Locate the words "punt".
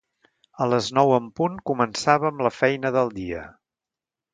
1.41-1.61